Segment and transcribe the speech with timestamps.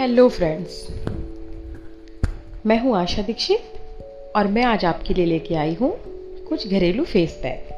[0.00, 0.88] Hello friends
[2.66, 3.60] मैं हूँ आशा दीक्षित
[4.36, 5.96] और मैं आज आपके लिए लेके आई हूँ
[6.48, 7.68] कुछ घरेलू फेस पैक,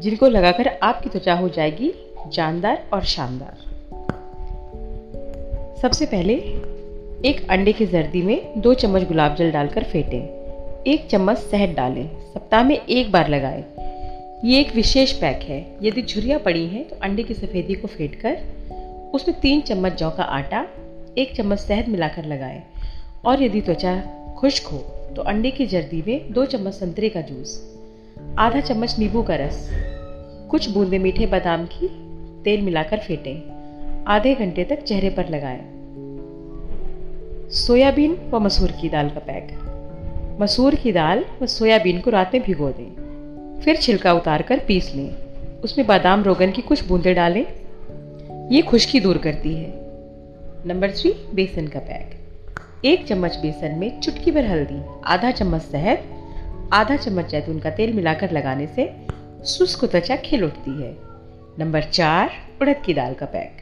[0.00, 1.92] जिनको लगाकर आपकी त्वचा हो जाएगी
[2.28, 3.54] जानदार और शानदार।
[5.82, 6.34] सबसे पहले,
[7.28, 10.22] एक अंडे की जर्दी में दो चम्मच गुलाब जल डालकर फेंटें।
[10.86, 13.64] एक चम्मच शहद डालें। सप्ताह में एक बार लगाएँ।
[14.44, 18.14] ये एक विशेष पैक है। यदि झुरियाँ पड़ी हैं तो अंडे की सफ़ेदी को फेंट
[18.14, 18.38] कर
[19.14, 20.66] उसमें तीन चम्मच जौ का आटा
[21.18, 22.62] एक चम्मच शहद मिलाकर लगाएँ।
[23.24, 24.00] और यदि त्वचा
[24.38, 24.78] खुश्क हो
[25.16, 27.78] तो अंडे की जर्दी में दो चम्मच संतरे का जूस,
[28.38, 29.70] आधा चम्मच नींबू का रस,
[30.50, 31.88] कुछ बूंदे मीठे बादाम की
[32.42, 35.62] तेल मिलाकर फेंटें। आधे घंटे तक चेहरे पर लगाएँ।
[37.50, 42.42] सोयाबीन व मसूर की दाल का पैक। मसूर की दाल व सोयाबीन को रात में
[42.42, 45.14] भिगो दें। फिर छिलका उतार कर पीस लें।
[45.64, 47.46] उसमें बादाम रोगन की कुछ बूंदें डालें।
[48.48, 49.81] ये खुश्की दूर करती है।
[50.66, 52.10] नंबर थ्री, बेसन का पैक।
[52.84, 55.98] एक चम्मच बेसन में चुटकी भर हल्दी, आधा चम्मच शहद,
[56.72, 58.92] आधा चम्मच जैतून का तेल मिलाकर लगाने से
[59.46, 60.96] शुष्क त्वचा खिल उठती है।
[61.58, 62.30] नंबर चार,
[62.62, 63.56] उड़द की दाल का पैक।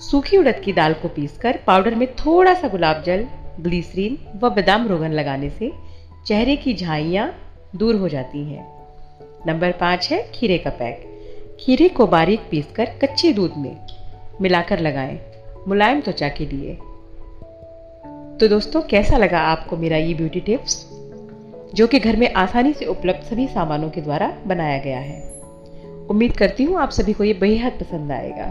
[0.00, 3.26] सूखी उड़द की दाल को पीसकर पाउडर में थोड़ा सा गुलाब जल,
[3.60, 5.72] ग्लीसरीन व बादाम रोगन लगाने से
[6.26, 7.34] चेहरे की झाइयाँ
[7.76, 8.86] दूर हो जाती हैं।
[9.46, 11.04] नंबर पाँच है, खीरे का पैक।
[11.60, 13.76] खीरे को बारीक पीसकर कच्चे दूध में
[14.40, 15.33] मिलाकर लगाएँ।
[15.68, 16.74] मुलायम त्वचा के लिए।
[18.40, 20.90] तो दोस्तों, कैसा लगा आपको मेरा ये ब्यूटी टिप्स
[21.74, 25.22] जो कि घर में आसानी से उपलब्ध सभी सामानों के द्वारा बनाया गया है।
[26.10, 28.46] उम्मीद करती हूँ आप सभी को ये बेहद पसंद आएगा।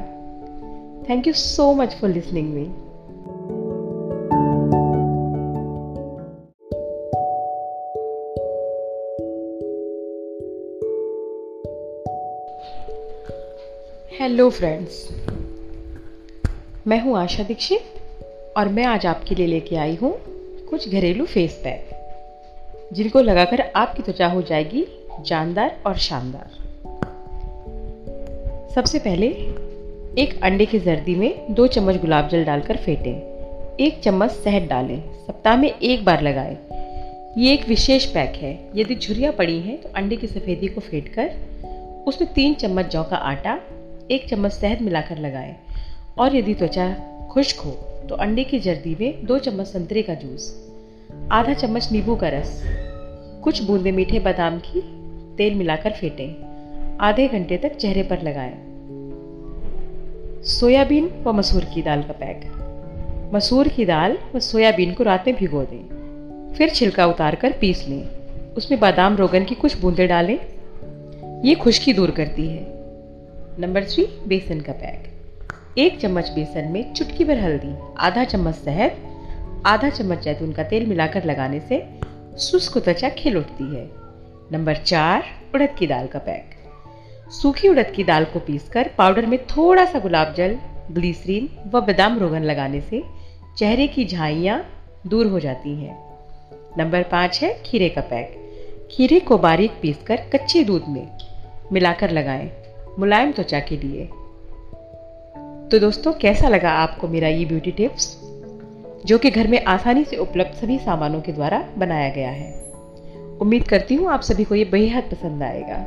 [1.10, 2.66] Thank you so much for listening me
[14.20, 15.08] hello friends
[16.88, 17.82] मैं हूँ आशा दीक्षित
[18.58, 20.12] और मैं आज आपके लिए लेके आई हूँ
[20.70, 21.90] कुछ घरेलू फेस पैक,
[22.94, 24.86] जिनको लगाकर आपकी त्वचा हो जाएगी
[25.26, 26.50] जानदार और शानदार।
[28.76, 29.28] सबसे पहले,
[30.22, 33.16] एक अंडे की जर्दी में दो चम्मच गुलाब जल डालकर फेंटें,
[33.80, 36.58] एक चम्मच शहद डालें, सप्ताह में एक बार लगाएँ।
[37.38, 41.08] ये एक विशेष पैक है। यदि झुरियाँ पड़ी हैं तो अंडे की सफ़ेदी को फेंट
[41.10, 43.60] कर उसमें तीन चम्मच जौ का आटा,
[44.12, 45.56] एक चम्मच शहद मिलाकर लगाएँ।
[46.18, 46.94] और यदि त्वचा
[47.32, 47.72] खुश्क हो
[48.10, 50.72] तो अंडे की जर्दी में दो चम्मच संतरे का जूस,
[51.32, 52.64] आधा चम्मच नींबू का रस,
[53.44, 54.82] कुछ बूंदे मीठे बादाम की
[55.38, 56.54] तेल मिलाकर फेंटें।
[56.98, 58.54] आधे घंटे तक चेहरे पर लगाएँ।
[60.44, 62.42] सोयाबीन व मसूर की दाल का पैक।
[63.34, 66.04] मसूर की दाल व सोयाबीन को रात में भिगो दें।
[66.58, 68.10] फिर छिलका उतार कर पीस लें।
[68.58, 70.40] उसमें बादाम रोगन की कुछ बूंदें डालें।
[71.46, 72.68] ये खुश्की दूर करती है।
[73.60, 75.13] नंबर थ्री, बेसन का पैक।
[75.78, 78.92] एक चम्मच बेसन में चुटकी भर हल्दी, आधा चम्मच शहद,
[79.66, 81.90] आधा चम्मच जैतून का तेल मिलाकर लगाने से
[82.40, 83.90] शुष्क त्वचा खिल उठती है।
[84.52, 85.24] नंबर चार,
[85.56, 86.46] उड़द की दाल का पैक।
[87.32, 90.58] सूखी उड़द की दाल को पीसकर पाउडर में थोड़ा सा गुलाब जल,
[90.92, 93.04] ग्लीसरीन व बादाम रोगन लगाने से
[93.58, 94.66] चेहरे की झाइयाँ
[95.08, 96.18] दूर हो जाती हैं।
[96.78, 98.40] नंबर पाँच है, खीरे का पैक।
[98.92, 101.08] खीरे को बारीक पीसकर कच्चे दूध में
[101.72, 102.52] मिलाकर लगाएँ।
[103.00, 104.10] मुलायम त्वचा के लिए।
[105.72, 108.18] तो दोस्तों, कैसा लगा आपको मेरा ये ब्यूटी टिप्स
[109.06, 112.52] जो कि घर में आसानी से उपलब्ध सभी सामानों के द्वारा बनाया गया है।
[113.42, 115.78] उम्मीद करती हूँ आप सभी को ये बेहद पसंद आएगा।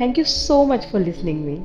[0.00, 1.56] Thank you so much for listening me